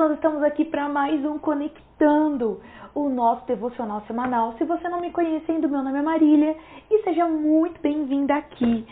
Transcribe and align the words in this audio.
nós 0.00 0.12
estamos 0.12 0.42
aqui 0.42 0.64
para 0.64 0.88
mais 0.88 1.22
um 1.26 1.38
Conectando, 1.38 2.58
o 2.94 3.10
nosso 3.10 3.46
devocional 3.46 4.00
semanal. 4.06 4.54
Se 4.56 4.64
você 4.64 4.88
não 4.88 4.98
me 4.98 5.10
conhece 5.10 5.52
ainda, 5.52 5.68
meu 5.68 5.82
nome 5.82 5.98
é 5.98 6.00
Marília 6.00 6.56
e 6.90 7.02
seja 7.02 7.26
muito 7.26 7.78
bem-vinda 7.82 8.34
aqui. 8.34 8.86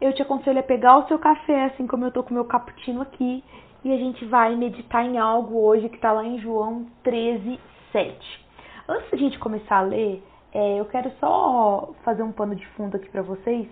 Eu 0.00 0.12
te 0.14 0.22
aconselho 0.22 0.60
a 0.60 0.62
pegar 0.62 0.98
o 0.98 1.08
seu 1.08 1.18
café, 1.18 1.64
assim 1.64 1.88
como 1.88 2.04
eu 2.04 2.12
tô 2.12 2.22
com 2.22 2.30
o 2.30 2.34
meu 2.34 2.44
cappuccino 2.44 3.02
aqui, 3.02 3.42
e 3.82 3.92
a 3.92 3.96
gente 3.96 4.24
vai 4.26 4.54
meditar 4.54 5.04
em 5.04 5.18
algo 5.18 5.58
hoje 5.58 5.88
que 5.88 5.96
está 5.96 6.12
lá 6.12 6.24
em 6.24 6.38
João 6.38 6.86
13, 7.02 7.58
7. 7.90 8.46
Antes 8.88 9.10
da 9.10 9.16
gente 9.16 9.40
começar 9.40 9.78
a 9.78 9.82
ler, 9.82 10.22
é, 10.54 10.78
eu 10.78 10.84
quero 10.84 11.10
só 11.18 11.90
fazer 12.04 12.22
um 12.22 12.30
pano 12.30 12.54
de 12.54 12.64
fundo 12.68 12.96
aqui 12.96 13.08
para 13.08 13.22
vocês. 13.22 13.66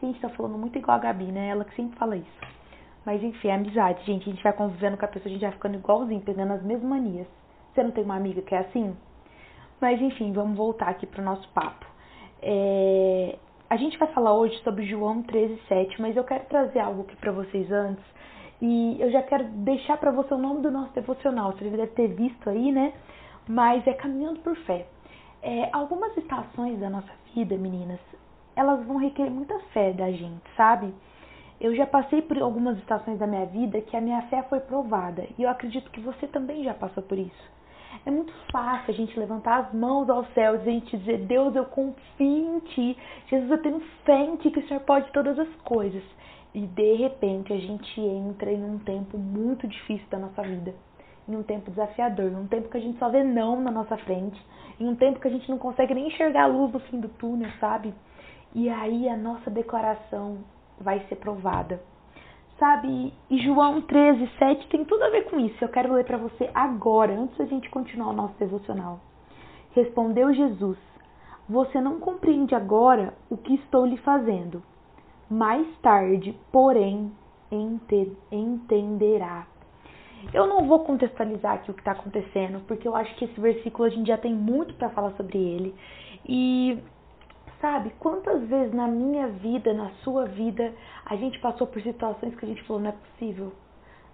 A 0.00 0.06
gente 0.06 0.20
tá 0.20 0.28
falando 0.28 0.56
muito 0.56 0.78
igual 0.78 0.98
a 0.98 1.00
Gabi, 1.00 1.32
né? 1.32 1.48
Ela 1.48 1.64
que 1.64 1.74
sempre 1.74 1.98
fala 1.98 2.16
isso. 2.16 2.61
Mas 3.04 3.22
enfim, 3.22 3.48
é 3.48 3.54
amizade, 3.54 4.04
gente. 4.04 4.28
A 4.28 4.32
gente 4.32 4.42
vai 4.42 4.52
convivendo 4.52 4.96
com 4.96 5.04
a 5.04 5.08
pessoa, 5.08 5.28
a 5.28 5.32
gente 5.32 5.42
vai 5.42 5.52
ficando 5.52 5.76
igualzinho, 5.76 6.20
pegando 6.20 6.52
as 6.52 6.62
mesmas 6.62 6.88
manias. 6.88 7.26
Você 7.72 7.82
não 7.82 7.90
tem 7.90 8.04
uma 8.04 8.16
amiga 8.16 8.42
que 8.42 8.54
é 8.54 8.58
assim? 8.58 8.96
Mas 9.80 10.00
enfim, 10.00 10.32
vamos 10.32 10.56
voltar 10.56 10.88
aqui 10.88 11.06
pro 11.06 11.22
nosso 11.22 11.48
papo. 11.48 11.86
É... 12.40 13.38
A 13.68 13.76
gente 13.76 13.98
vai 13.98 14.08
falar 14.08 14.34
hoje 14.34 14.56
sobre 14.62 14.84
João 14.84 15.22
13,7, 15.22 15.98
mas 15.98 16.16
eu 16.16 16.24
quero 16.24 16.44
trazer 16.44 16.78
algo 16.80 17.02
aqui 17.02 17.16
para 17.16 17.32
vocês 17.32 17.70
antes. 17.72 18.04
E 18.60 18.96
eu 19.00 19.10
já 19.10 19.22
quero 19.22 19.44
deixar 19.44 19.96
para 19.96 20.12
você 20.12 20.34
o 20.34 20.38
nome 20.38 20.60
do 20.60 20.70
nosso 20.70 20.92
devocional. 20.92 21.52
Você 21.52 21.64
deve 21.64 21.86
ter 21.88 22.08
visto 22.08 22.48
aí, 22.48 22.70
né? 22.70 22.92
Mas 23.48 23.84
é 23.86 23.92
Caminhando 23.94 24.40
por 24.40 24.54
Fé. 24.58 24.86
É, 25.42 25.68
algumas 25.72 26.16
estações 26.16 26.78
da 26.78 26.88
nossa 26.88 27.10
vida, 27.34 27.56
meninas, 27.56 27.98
elas 28.54 28.84
vão 28.86 28.98
requerer 28.98 29.32
muita 29.32 29.58
fé 29.72 29.92
da 29.92 30.10
gente, 30.12 30.42
sabe? 30.56 30.94
Eu 31.62 31.76
já 31.76 31.86
passei 31.86 32.20
por 32.20 32.36
algumas 32.42 32.76
estações 32.78 33.20
da 33.20 33.26
minha 33.28 33.46
vida 33.46 33.80
que 33.82 33.96
a 33.96 34.00
minha 34.00 34.20
fé 34.22 34.42
foi 34.50 34.58
provada 34.58 35.24
e 35.38 35.44
eu 35.44 35.48
acredito 35.48 35.92
que 35.92 36.00
você 36.00 36.26
também 36.26 36.64
já 36.64 36.74
passou 36.74 37.04
por 37.04 37.16
isso. 37.16 37.52
É 38.04 38.10
muito 38.10 38.32
fácil 38.50 38.92
a 38.92 38.96
gente 38.96 39.16
levantar 39.16 39.60
as 39.60 39.72
mãos 39.72 40.10
ao 40.10 40.24
céu 40.34 40.56
e 40.56 40.58
a 40.58 40.64
gente 40.64 40.96
dizer: 40.96 41.18
Deus, 41.18 41.54
eu 41.54 41.64
confio 41.66 42.56
em 42.56 42.58
Ti. 42.58 42.98
Jesus, 43.28 43.48
eu 43.48 43.62
tenho 43.62 43.80
fé 44.04 44.24
em 44.24 44.34
Ti 44.38 44.50
que 44.50 44.58
o 44.58 44.66
Senhor 44.66 44.80
pode 44.80 45.12
todas 45.12 45.38
as 45.38 45.48
coisas. 45.62 46.02
E 46.52 46.66
de 46.66 46.94
repente 46.94 47.52
a 47.52 47.58
gente 47.58 48.00
entra 48.00 48.50
em 48.50 48.64
um 48.64 48.80
tempo 48.80 49.16
muito 49.16 49.68
difícil 49.68 50.08
da 50.10 50.18
nossa 50.18 50.42
vida. 50.42 50.74
Em 51.28 51.36
um 51.36 51.44
tempo 51.44 51.70
desafiador, 51.70 52.32
em 52.32 52.38
um 52.38 52.48
tempo 52.48 52.70
que 52.70 52.76
a 52.76 52.80
gente 52.80 52.98
só 52.98 53.08
vê 53.08 53.22
não 53.22 53.60
na 53.60 53.70
nossa 53.70 53.96
frente, 53.98 54.44
em 54.80 54.88
um 54.88 54.96
tempo 54.96 55.20
que 55.20 55.28
a 55.28 55.30
gente 55.30 55.48
não 55.48 55.58
consegue 55.58 55.94
nem 55.94 56.08
enxergar 56.08 56.42
a 56.42 56.46
luz 56.46 56.72
no 56.72 56.80
fim 56.80 56.98
do 56.98 57.08
túnel, 57.08 57.52
sabe? 57.60 57.94
E 58.52 58.68
aí 58.68 59.08
a 59.08 59.16
nossa 59.16 59.48
declaração 59.48 60.38
vai 60.80 61.00
ser 61.08 61.16
provada. 61.16 61.82
Sabe? 62.58 63.12
E 63.28 63.38
João 63.42 63.80
13, 63.80 64.30
7 64.38 64.68
tem 64.68 64.84
tudo 64.84 65.02
a 65.02 65.10
ver 65.10 65.24
com 65.24 65.40
isso. 65.40 65.56
Eu 65.60 65.68
quero 65.68 65.92
ler 65.92 66.04
para 66.04 66.18
você 66.18 66.50
agora, 66.54 67.12
antes 67.12 67.36
da 67.36 67.44
gente 67.44 67.68
continuar 67.70 68.10
o 68.10 68.12
nosso 68.12 68.34
devocional. 68.38 69.00
Respondeu 69.72 70.32
Jesus: 70.32 70.78
Você 71.48 71.80
não 71.80 71.98
compreende 71.98 72.54
agora 72.54 73.14
o 73.28 73.36
que 73.36 73.54
estou 73.54 73.86
lhe 73.86 73.96
fazendo. 73.98 74.62
Mais 75.28 75.66
tarde, 75.78 76.38
porém, 76.52 77.10
entenderá. 78.30 79.46
Eu 80.32 80.46
não 80.46 80.66
vou 80.66 80.80
contextualizar 80.80 81.54
aqui 81.54 81.70
o 81.70 81.74
que 81.74 81.80
está 81.80 81.92
acontecendo, 81.92 82.60
porque 82.66 82.86
eu 82.86 82.94
acho 82.94 83.14
que 83.16 83.24
esse 83.24 83.40
versículo 83.40 83.84
a 83.84 83.90
gente 83.90 84.06
já 84.06 84.18
tem 84.18 84.34
muito 84.34 84.74
para 84.74 84.90
falar 84.90 85.10
sobre 85.12 85.38
ele. 85.38 85.74
E 86.28 86.78
Sabe, 87.62 87.90
quantas 88.00 88.42
vezes 88.48 88.74
na 88.74 88.88
minha 88.88 89.28
vida, 89.28 89.72
na 89.72 89.88
sua 90.02 90.24
vida, 90.24 90.74
a 91.06 91.14
gente 91.14 91.38
passou 91.38 91.64
por 91.64 91.80
situações 91.80 92.34
que 92.34 92.44
a 92.44 92.48
gente 92.48 92.60
falou, 92.64 92.82
não 92.82 92.90
é 92.90 92.92
possível. 92.92 93.52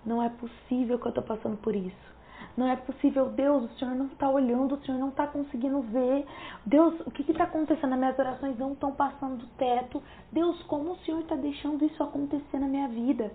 Não 0.05 0.23
é 0.23 0.29
possível 0.29 0.99
que 0.99 1.07
eu 1.07 1.09
estou 1.09 1.25
passando 1.25 1.57
por 1.57 1.75
isso. 1.75 2.19
Não 2.55 2.69
é 2.69 2.77
possível, 2.77 3.31
Deus, 3.31 3.65
o 3.65 3.79
Senhor 3.79 3.95
não 3.95 4.05
está 4.05 4.29
olhando, 4.29 4.75
o 4.75 4.85
Senhor 4.85 4.99
não 4.99 5.09
está 5.09 5.27
conseguindo 5.27 5.81
ver. 5.81 6.27
Deus, 6.67 7.01
o 7.07 7.11
que 7.11 7.23
está 7.23 7.45
acontecendo? 7.45 7.95
As 7.95 7.99
minhas 7.99 8.19
orações 8.19 8.59
não 8.59 8.75
estão 8.75 8.93
passando 8.93 9.39
do 9.39 9.47
teto. 9.57 10.03
Deus, 10.31 10.63
como 10.65 10.93
o 10.93 10.99
Senhor 10.99 11.21
está 11.21 11.35
deixando 11.35 11.83
isso 11.87 12.03
acontecer 12.03 12.59
na 12.59 12.69
minha 12.69 12.89
vida? 12.89 13.33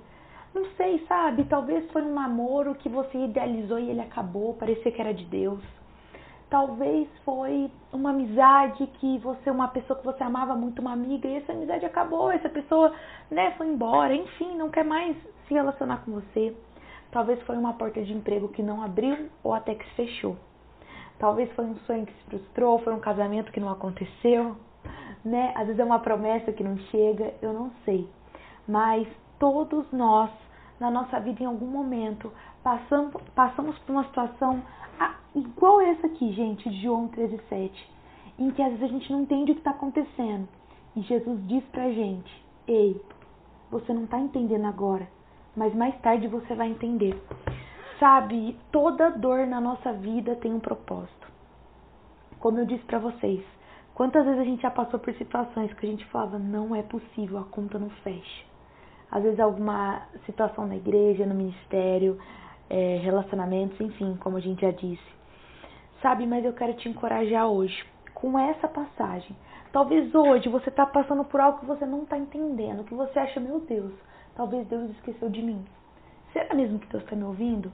Não 0.53 0.65
sei, 0.77 1.03
sabe? 1.07 1.43
Talvez 1.45 1.89
foi 1.91 2.03
um 2.03 2.13
namoro 2.13 2.75
que 2.75 2.87
você 2.87 3.17
idealizou 3.17 3.79
e 3.79 3.89
ele 3.89 4.01
acabou, 4.01 4.53
parecia 4.53 4.91
que 4.91 5.01
era 5.01 5.11
de 5.11 5.25
Deus 5.25 5.63
talvez 6.53 7.09
foi 7.25 7.71
uma 7.91 8.11
amizade 8.11 8.85
que 8.99 9.17
você, 9.17 9.49
uma 9.49 9.69
pessoa 9.69 9.97
que 9.97 10.05
você 10.05 10.23
amava 10.23 10.53
muito, 10.53 10.83
uma 10.83 10.93
amiga, 10.93 11.27
e 11.27 11.37
essa 11.37 11.51
amizade 11.51 11.83
acabou, 11.83 12.29
essa 12.29 12.47
pessoa, 12.47 12.93
né, 13.31 13.55
foi 13.57 13.65
embora, 13.65 14.13
enfim, 14.13 14.55
não 14.55 14.69
quer 14.69 14.85
mais 14.85 15.17
se 15.47 15.53
relacionar 15.55 16.05
com 16.05 16.11
você. 16.11 16.55
Talvez 17.09 17.41
foi 17.41 17.57
uma 17.57 17.73
porta 17.73 18.03
de 18.03 18.13
emprego 18.13 18.49
que 18.49 18.61
não 18.61 18.83
abriu 18.83 19.29
ou 19.43 19.51
até 19.51 19.73
que 19.73 19.83
se 19.83 19.95
fechou. 19.95 20.37
Talvez 21.17 21.51
foi 21.53 21.65
um 21.65 21.75
sonho 21.87 22.05
que 22.05 22.13
se 22.13 22.23
frustrou, 22.25 22.77
foi 22.77 22.93
um 22.93 22.99
casamento 22.99 23.51
que 23.51 23.59
não 23.59 23.69
aconteceu, 23.69 24.55
né? 25.25 25.53
Às 25.55 25.65
vezes 25.65 25.79
é 25.79 25.83
uma 25.83 25.99
promessa 26.01 26.51
que 26.51 26.63
não 26.63 26.77
chega, 26.91 27.33
eu 27.41 27.51
não 27.51 27.71
sei. 27.83 28.07
Mas 28.67 29.07
todos 29.39 29.91
nós, 29.91 30.29
na 30.79 30.91
nossa 30.91 31.19
vida, 31.19 31.41
em 31.41 31.47
algum 31.47 31.65
momento, 31.65 32.31
passamos, 32.63 33.13
passamos 33.35 33.77
por 33.79 33.91
uma 33.91 34.05
situação 34.05 34.63
ah, 34.99 35.15
igual 35.35 35.81
essa 35.81 36.07
aqui, 36.07 36.31
gente, 36.31 36.69
de 36.69 36.81
João 36.81 37.09
13,7, 37.09 37.71
em 38.39 38.51
que 38.51 38.61
às 38.61 38.71
vezes 38.71 38.83
a 38.83 38.87
gente 38.87 39.11
não 39.11 39.21
entende 39.21 39.51
o 39.51 39.55
que 39.55 39.61
está 39.61 39.71
acontecendo. 39.71 40.47
E 40.95 41.01
Jesus 41.01 41.47
diz 41.47 41.63
pra 41.65 41.89
gente: 41.89 42.45
Ei, 42.67 43.01
você 43.69 43.93
não 43.93 44.05
está 44.05 44.19
entendendo 44.19 44.65
agora, 44.65 45.07
mas 45.55 45.73
mais 45.75 45.99
tarde 46.01 46.27
você 46.27 46.55
vai 46.55 46.69
entender. 46.69 47.21
Sabe, 47.99 48.57
toda 48.71 49.11
dor 49.11 49.45
na 49.47 49.61
nossa 49.61 49.93
vida 49.93 50.35
tem 50.35 50.53
um 50.53 50.59
propósito. 50.59 51.31
Como 52.39 52.59
eu 52.59 52.65
disse 52.65 52.83
para 52.83 52.99
vocês, 52.99 53.43
quantas 53.93 54.25
vezes 54.25 54.39
a 54.39 54.43
gente 54.43 54.61
já 54.61 54.71
passou 54.71 54.99
por 54.99 55.13
situações 55.15 55.73
que 55.73 55.85
a 55.85 55.89
gente 55.89 56.05
falava: 56.05 56.37
Não 56.37 56.75
é 56.75 56.83
possível, 56.83 57.39
a 57.39 57.43
conta 57.43 57.79
não 57.79 57.89
fecha. 57.89 58.45
Às 59.11 59.23
vezes 59.23 59.39
alguma 59.39 60.07
situação 60.25 60.65
na 60.65 60.75
igreja, 60.75 61.25
no 61.25 61.35
ministério, 61.35 62.19
é, 62.69 62.99
relacionamentos, 63.03 63.79
enfim, 63.79 64.17
como 64.19 64.37
a 64.37 64.39
gente 64.39 64.61
já 64.61 64.71
disse. 64.71 65.13
Sabe, 66.01 66.25
mas 66.25 66.43
eu 66.43 66.53
quero 66.53 66.73
te 66.73 66.89
encorajar 66.89 67.47
hoje 67.47 67.85
com 68.13 68.37
essa 68.37 68.67
passagem. 68.67 69.35
Talvez 69.71 70.13
hoje 70.13 70.49
você 70.49 70.69
está 70.69 70.85
passando 70.85 71.23
por 71.23 71.39
algo 71.39 71.59
que 71.59 71.65
você 71.65 71.85
não 71.85 72.03
está 72.03 72.17
entendendo, 72.17 72.83
que 72.83 72.93
você 72.93 73.19
acha, 73.19 73.39
meu 73.39 73.59
Deus, 73.61 73.93
talvez 74.35 74.67
Deus 74.67 74.89
esqueceu 74.91 75.29
de 75.29 75.41
mim. 75.41 75.63
Será 76.31 76.53
mesmo 76.53 76.79
que 76.79 76.87
Deus 76.87 77.03
está 77.03 77.15
me 77.15 77.23
ouvindo? 77.23 77.71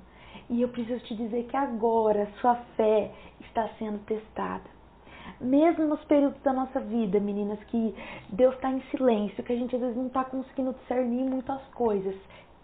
E 0.50 0.62
eu 0.62 0.70
preciso 0.70 1.04
te 1.06 1.16
dizer 1.16 1.44
que 1.46 1.58
agora 1.58 2.28
sua 2.40 2.56
fé 2.76 3.12
está 3.42 3.68
sendo 3.78 4.00
testada. 4.06 4.70
Mesmo 5.40 5.86
nos 5.86 6.04
períodos 6.06 6.42
da 6.42 6.52
nossa 6.52 6.80
vida, 6.80 7.20
meninas, 7.20 7.64
que 7.66 7.96
Deus 8.30 8.56
está 8.56 8.72
em 8.72 8.82
silêncio, 8.92 9.44
que 9.44 9.54
a 9.54 9.56
gente 9.56 9.76
às 9.76 9.82
vezes 9.82 9.96
não 9.96 10.08
está 10.08 10.24
conseguindo 10.24 10.74
discernir 10.74 11.24
muitas 11.24 11.62
coisas, 11.74 12.16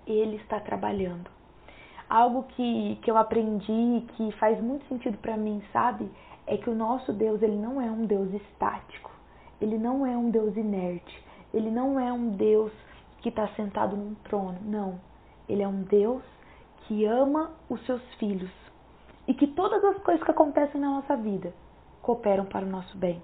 Ele 0.08 0.38
está 0.38 0.60
trabalhando 0.60 1.30
algo 2.10 2.44
que, 2.44 2.98
que 3.02 3.10
eu 3.10 3.18
aprendi 3.18 4.06
que 4.16 4.32
faz 4.34 4.62
muito 4.62 4.88
sentido 4.88 5.18
para 5.18 5.38
mim, 5.38 5.62
sabe? 5.72 6.10
É 6.48 6.58
que 6.58 6.70
o 6.70 6.76
nosso 6.76 7.12
Deus, 7.12 7.42
ele 7.42 7.58
não 7.58 7.82
é 7.82 7.90
um 7.90 8.06
Deus 8.06 8.32
estático. 8.34 9.12
Ele 9.60 9.78
não 9.78 10.06
é 10.06 10.16
um 10.16 10.30
Deus 10.30 10.56
inerte. 10.56 11.24
Ele 11.54 11.72
não 11.72 12.00
é 12.00 12.12
um 12.12 12.30
Deus 12.30 12.72
que 13.20 13.30
está 13.30 13.48
sentado 13.50 13.96
num 13.96 14.14
trono. 14.16 14.60
Não. 14.62 15.00
Ele 15.48 15.64
é 15.64 15.68
um 15.68 15.84
Deus 15.84 16.24
que 16.82 17.06
ama 17.06 17.52
os 17.70 17.84
seus 17.86 18.02
filhos. 18.16 18.52
E 19.28 19.34
que 19.34 19.48
todas 19.48 19.84
as 19.84 19.98
coisas 20.04 20.24
que 20.24 20.32
acontecem 20.32 20.80
na 20.80 20.90
nossa 20.90 21.16
vida 21.16 21.54
cooperam 22.02 22.46
para 22.46 22.66
o 22.66 22.70
nosso 22.70 22.96
bem. 22.98 23.22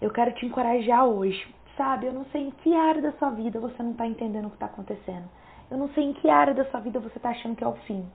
Eu 0.00 0.10
quero 0.10 0.32
te 0.32 0.46
encorajar 0.46 1.04
hoje. 1.04 1.54
Sabe, 1.76 2.06
eu 2.06 2.12
não 2.12 2.24
sei 2.26 2.48
em 2.48 2.50
que 2.50 2.74
área 2.74 3.02
da 3.02 3.12
sua 3.12 3.30
vida 3.30 3.60
você 3.60 3.82
não 3.82 3.92
está 3.92 4.06
entendendo 4.06 4.46
o 4.46 4.50
que 4.50 4.56
está 4.56 4.66
acontecendo. 4.66 5.28
Eu 5.70 5.76
não 5.76 5.88
sei 5.90 6.04
em 6.04 6.12
que 6.14 6.30
área 6.30 6.54
da 6.54 6.64
sua 6.66 6.80
vida 6.80 6.98
você 6.98 7.18
está 7.18 7.30
achando 7.30 7.54
que 7.54 7.62
é 7.62 7.68
o 7.68 7.74
fim, 7.86 8.06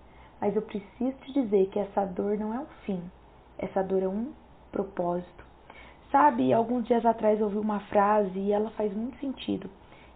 mas 0.41 0.55
eu 0.55 0.61
preciso 0.61 1.15
te 1.21 1.33
dizer 1.33 1.69
que 1.69 1.79
essa 1.79 2.03
dor 2.05 2.38
não 2.38 2.53
é 2.53 2.59
um 2.59 2.65
fim. 2.85 3.01
Essa 3.57 3.83
dor 3.83 4.01
é 4.01 4.07
um 4.07 4.33
propósito. 4.71 5.45
Sabe, 6.11 6.51
alguns 6.51 6.85
dias 6.85 7.05
atrás 7.05 7.39
eu 7.39 7.45
ouvi 7.45 7.57
uma 7.57 7.79
frase 7.81 8.38
e 8.39 8.51
ela 8.51 8.69
faz 8.71 8.94
muito 8.94 9.17
sentido. 9.19 9.69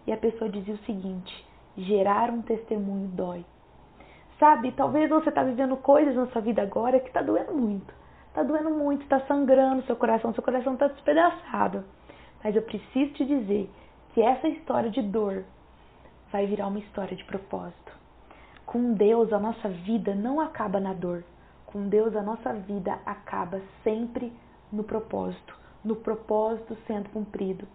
E 0.06 0.12
a 0.12 0.18
pessoa 0.18 0.50
dizia 0.50 0.74
o 0.74 0.86
seguinte: 0.86 1.46
gerar 1.78 2.32
um 2.32 2.42
testemunho 2.42 3.08
dói. 3.10 3.46
Sabe, 4.40 4.72
talvez 4.72 5.10
você 5.10 5.30
está 5.30 5.44
vivendo 5.44 5.78
coisas 5.78 6.16
na 6.16 6.28
sua 6.28 6.42
vida 6.42 6.62
agora 6.62 7.00
que 7.00 7.08
está 7.08 7.22
doendo 7.22 7.54
muito. 7.54 7.94
Está 8.28 8.44
doendo 8.44 8.70
muito, 8.70 9.02
está 9.04 9.20
sangrando 9.22 9.84
seu 9.84 9.96
coração, 9.96 10.34
seu 10.34 10.44
coração 10.44 10.74
está 10.74 10.88
despedaçado. 10.88 11.84
Mas 12.44 12.56
eu 12.56 12.62
preciso 12.62 13.14
te 13.14 13.26
dizer 13.26 13.70
que 14.14 14.22
essa 14.22 14.48
história 14.48 14.92
de 14.92 15.02
dor 15.02 15.44
vai 16.32 16.46
virar 16.46 16.68
uma 16.68 16.80
história 16.80 17.16
de 17.16 17.24
propósito. 17.26 17.92
Com 18.66 18.94
Deus, 18.94 19.32
a 19.32 19.40
nossa 19.40 19.70
vida 19.70 20.14
não 20.14 20.42
acaba 20.42 20.80
na 20.80 20.94
dor. 20.94 21.24
Com 21.66 21.88
Deus, 21.88 22.16
a 22.16 22.22
nossa 22.22 22.54
vida 22.54 23.00
acaba 23.06 23.62
sempre 23.84 24.34
no 24.72 24.84
propósito, 24.84 25.56
no 25.84 25.96
propósito 25.96 26.78
sendo 26.86 27.10
cumprido. 27.10 27.68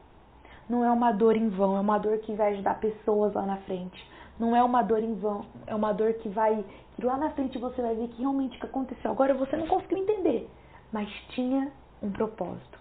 não 0.69 0.85
é 0.85 0.91
uma 0.91 1.13
dor 1.13 1.37
em 1.37 1.49
vão, 1.49 1.77
é 1.77 1.81
uma 1.81 1.99
dor 1.99 2.19
que 2.19 2.33
vai 2.35 2.53
ajudar 2.55 2.79
pessoas 2.79 3.35
lá 3.35 3.45
na 3.45 3.57
frente. 3.59 4.07
Não 4.39 4.57
é 4.57 4.63
uma 4.63 4.83
dor 4.83 5.03
em 5.03 5.15
vão, 5.15 5.45
é 5.67 5.75
uma 5.75 5.93
dor 5.93 6.15
que 6.15 6.29
vai 6.29 6.65
que 6.95 7.05
lá 7.05 7.17
na 7.17 7.31
frente 7.31 7.59
você 7.59 7.81
vai 7.81 7.95
ver 7.95 8.09
que 8.09 8.21
realmente 8.21 8.57
o 8.57 8.61
que 8.61 8.67
aconteceu. 8.67 9.11
Agora 9.11 9.35
você 9.35 9.57
não 9.57 9.67
conseguiu 9.67 9.99
entender, 9.99 10.49
mas 10.93 11.09
tinha 11.31 11.71
um 12.03 12.11
propósito. 12.11 12.79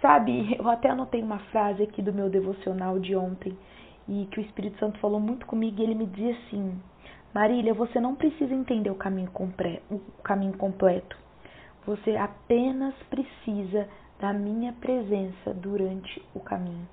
Sabe, 0.00 0.56
eu 0.58 0.68
até 0.68 0.90
anotei 0.90 1.22
uma 1.22 1.38
frase 1.50 1.82
aqui 1.82 2.02
do 2.02 2.12
meu 2.12 2.28
devocional 2.28 2.98
de 2.98 3.16
ontem 3.16 3.56
e 4.08 4.26
que 4.26 4.40
o 4.40 4.42
Espírito 4.42 4.78
Santo 4.78 4.98
falou 4.98 5.20
muito 5.20 5.46
comigo 5.46 5.80
e 5.80 5.84
ele 5.84 5.94
me 5.94 6.06
dizia 6.06 6.36
assim: 6.36 6.80
Marília, 7.34 7.74
você 7.74 8.00
não 8.00 8.14
precisa 8.14 8.54
entender 8.54 8.90
o 8.90 8.94
caminho, 8.94 9.30
o 9.90 9.98
caminho 10.22 10.56
completo. 10.56 11.16
Você 11.86 12.16
apenas 12.16 12.94
precisa 13.10 13.88
da 14.18 14.32
minha 14.32 14.72
presença 14.72 15.52
durante 15.54 16.24
o 16.34 16.40
caminho. 16.40 16.88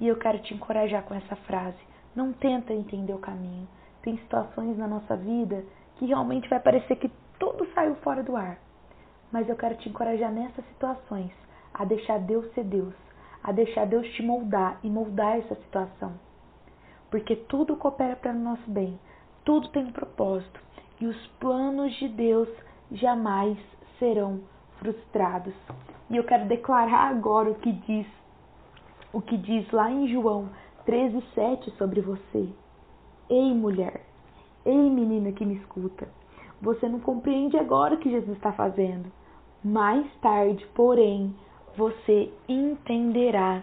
E 0.00 0.08
eu 0.08 0.16
quero 0.16 0.40
te 0.40 0.52
encorajar 0.52 1.04
com 1.04 1.14
essa 1.14 1.36
frase. 1.36 1.78
Não 2.14 2.32
tenta 2.32 2.72
entender 2.72 3.12
o 3.12 3.18
caminho. 3.18 3.68
Tem 4.02 4.18
situações 4.18 4.76
na 4.76 4.86
nossa 4.86 5.16
vida 5.16 5.64
que 5.96 6.06
realmente 6.06 6.48
vai 6.48 6.60
parecer 6.60 6.96
que 6.96 7.10
tudo 7.38 7.66
saiu 7.74 7.94
fora 7.96 8.22
do 8.22 8.36
ar. 8.36 8.58
Mas 9.32 9.48
eu 9.48 9.56
quero 9.56 9.76
te 9.76 9.88
encorajar 9.88 10.32
nessas 10.32 10.64
situações 10.66 11.32
a 11.72 11.84
deixar 11.84 12.18
Deus 12.18 12.52
ser 12.54 12.64
Deus, 12.64 12.94
a 13.44 13.52
deixar 13.52 13.86
Deus 13.86 14.08
te 14.14 14.22
moldar 14.22 14.80
e 14.82 14.88
moldar 14.88 15.36
essa 15.36 15.54
situação. 15.56 16.14
Porque 17.10 17.36
tudo 17.36 17.76
coopera 17.76 18.16
para 18.16 18.32
o 18.32 18.38
nosso 18.38 18.68
bem, 18.70 18.98
tudo 19.44 19.68
tem 19.68 19.84
um 19.84 19.92
propósito 19.92 20.58
e 20.98 21.06
os 21.06 21.26
planos 21.38 21.94
de 21.96 22.08
Deus 22.08 22.48
jamais 22.90 23.58
serão 23.98 24.40
frustrados. 24.78 25.54
E 26.08 26.16
eu 26.16 26.24
quero 26.24 26.46
declarar 26.46 27.10
agora 27.10 27.50
o 27.50 27.56
que 27.56 27.70
diz 27.70 28.06
o 29.12 29.20
que 29.20 29.36
diz 29.36 29.70
lá 29.70 29.90
em 29.90 30.08
João 30.08 30.48
13:7 30.86 31.70
sobre 31.76 32.00
você. 32.00 32.48
Ei, 33.30 33.54
mulher, 33.54 34.04
ei, 34.64 34.90
menina 34.90 35.30
que 35.32 35.44
me 35.44 35.54
escuta. 35.56 36.08
Você 36.60 36.88
não 36.88 36.98
compreende 36.98 37.56
agora 37.56 37.94
o 37.94 37.98
que 37.98 38.10
Jesus 38.10 38.36
está 38.36 38.52
fazendo. 38.52 39.12
Mais 39.62 40.06
tarde, 40.20 40.66
porém, 40.74 41.34
você 41.76 42.30
entenderá. 42.48 43.62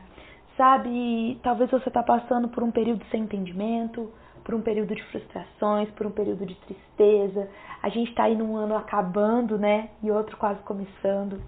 Sabe, 0.58 1.40
talvez 1.42 1.72
você 1.72 1.88
está 1.88 2.04
passando 2.04 2.50
por 2.50 2.62
um 2.62 2.72
período 2.72 3.04
sem 3.10 3.24
entendimento, 3.24 4.12
por 4.44 4.54
um 4.54 4.62
período 4.62 4.96
de 4.96 5.04
frustrações, 5.06 5.90
por 5.92 6.06
um 6.06 6.12
período 6.12 6.46
de 6.46 6.56
tristeza. 6.56 7.50
A 7.82 7.90
gente 7.90 8.10
está 8.10 8.24
aí 8.24 8.36
num 8.36 8.56
ano 8.56 8.76
acabando, 8.76 9.58
né? 9.58 9.90
E 10.04 10.12
outro 10.12 10.38
quase 10.38 10.62
começando. 10.64 11.42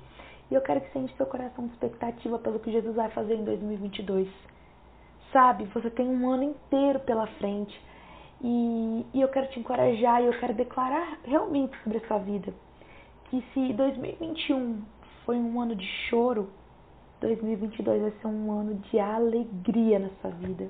E 0.49 0.53
eu 0.55 0.61
quero 0.61 0.81
que 0.81 0.91
sente 0.91 1.15
seu 1.15 1.25
coração 1.25 1.65
de 1.65 1.73
expectativa 1.73 2.37
pelo 2.39 2.59
que 2.59 2.71
Jesus 2.71 2.95
vai 2.95 3.09
fazer 3.09 3.35
em 3.35 3.43
2022. 3.43 4.27
Sabe, 5.31 5.65
você 5.65 5.89
tem 5.89 6.07
um 6.07 6.29
ano 6.29 6.43
inteiro 6.43 6.99
pela 6.99 7.25
frente. 7.25 7.79
E, 8.41 9.05
e 9.13 9.21
eu 9.21 9.27
quero 9.29 9.47
te 9.47 9.59
encorajar 9.59 10.21
e 10.21 10.27
eu 10.27 10.39
quero 10.39 10.53
declarar 10.53 11.17
realmente 11.23 11.75
sobre 11.83 11.97
a 11.97 12.07
sua 12.07 12.19
vida. 12.19 12.53
Que 13.29 13.43
se 13.53 13.73
2021 13.73 14.81
foi 15.25 15.37
um 15.37 15.59
ano 15.59 15.75
de 15.75 15.85
choro, 16.09 16.49
2022 17.21 18.01
vai 18.01 18.11
ser 18.11 18.27
um 18.27 18.51
ano 18.51 18.75
de 18.75 18.99
alegria 18.99 19.99
na 19.99 20.09
sua 20.21 20.31
vida. 20.31 20.67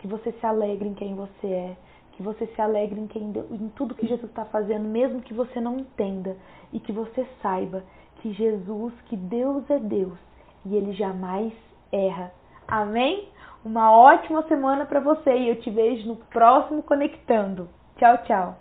Que 0.00 0.06
você 0.06 0.32
se 0.32 0.46
alegre 0.46 0.88
em 0.88 0.94
quem 0.94 1.14
você 1.14 1.46
é, 1.46 1.76
que 2.12 2.22
você 2.22 2.46
se 2.46 2.60
alegre 2.60 3.00
em, 3.00 3.06
quem, 3.06 3.32
em 3.50 3.68
tudo 3.76 3.94
que 3.94 4.06
Jesus 4.06 4.28
está 4.28 4.44
fazendo, 4.44 4.88
mesmo 4.88 5.22
que 5.22 5.34
você 5.34 5.60
não 5.60 5.78
entenda, 5.78 6.36
e 6.72 6.80
que 6.80 6.92
você 6.92 7.26
saiba 7.42 7.84
que 8.16 8.32
Jesus, 8.32 8.92
que 9.06 9.16
Deus 9.16 9.68
é 9.70 9.78
Deus 9.78 10.18
e 10.64 10.76
ele 10.76 10.92
jamais 10.92 11.52
erra. 11.92 12.32
Amém? 12.66 13.28
Uma 13.64 13.90
ótima 13.92 14.42
semana 14.44 14.84
para 14.86 15.00
você 15.00 15.30
e 15.36 15.48
eu 15.48 15.60
te 15.60 15.70
vejo 15.70 16.08
no 16.08 16.16
próximo 16.16 16.82
Conectando. 16.82 17.68
Tchau, 17.96 18.18
tchau. 18.24 18.56